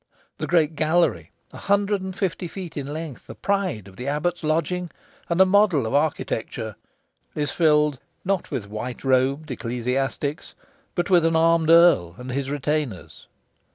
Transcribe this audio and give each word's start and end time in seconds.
The 0.39 0.47
great 0.47 0.75
gallery, 0.75 1.29
a 1.53 1.59
hundred 1.59 2.01
and 2.01 2.15
fifty 2.17 2.47
feet 2.47 2.75
in 2.75 2.87
length, 2.91 3.27
the 3.27 3.35
pride 3.35 3.87
of 3.87 3.97
the 3.97 4.07
abbot's 4.07 4.43
lodging, 4.43 4.89
and 5.29 5.39
a 5.39 5.45
model 5.45 5.85
of 5.85 5.93
architecture, 5.93 6.75
is 7.35 7.51
filled 7.51 7.99
not 8.25 8.49
with 8.49 8.65
white 8.67 9.03
robed 9.03 9.51
ecclesiastics, 9.51 10.55
but 10.95 11.11
with 11.11 11.23
an 11.23 11.35
armed 11.35 11.69
earl 11.69 12.15
and 12.17 12.31
his 12.31 12.49
retainers. 12.49 13.27